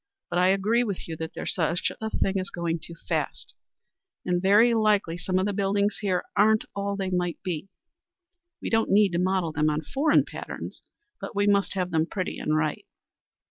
But 0.31 0.39
I 0.39 0.47
agree 0.47 0.83
with 0.83 1.07
you 1.07 1.15
that 1.17 1.35
there's 1.35 1.53
such 1.53 1.91
a 2.01 2.09
thing 2.09 2.39
as 2.39 2.49
going 2.49 2.79
too 2.79 2.95
fast, 3.07 3.53
and 4.25 4.41
very 4.41 4.73
likely 4.73 5.15
some 5.15 5.37
of 5.37 5.45
the 5.45 5.53
buildings 5.53 5.99
here 5.99 6.23
aren't 6.35 6.65
all 6.75 6.95
they 6.95 7.11
might 7.11 7.37
be. 7.43 7.69
We 8.63 8.71
don't 8.71 8.89
need 8.89 9.09
to 9.11 9.19
model 9.19 9.51
them 9.51 9.69
on 9.69 9.83
foreign 9.83 10.25
patterns, 10.25 10.81
but 11.19 11.35
we 11.35 11.45
must 11.45 11.75
have 11.75 11.91
them 11.91 12.07
pretty 12.07 12.39
and 12.39 12.57
right." 12.57 12.87